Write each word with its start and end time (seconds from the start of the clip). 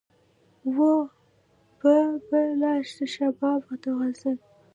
وو 0.75 0.93
به 1.79 1.95
به 2.27 2.39
لا 2.61 2.73
شباب 3.15 3.61
د 3.81 3.83
غزل 3.97 4.37